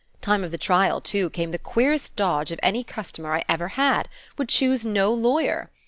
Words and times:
Time 0.19 0.43
of 0.43 0.49
the 0.49 0.57
trial, 0.57 0.99
too, 0.99 1.29
came 1.29 1.51
the 1.51 1.59
queerest 1.59 2.15
dodge 2.15 2.51
of 2.51 2.59
any 2.63 2.83
customer 2.83 3.35
I 3.35 3.43
ever 3.47 3.67
had. 3.77 4.09
Would 4.37 4.49
choose 4.49 4.83
no 4.83 5.13
lawyer. 5.13 5.69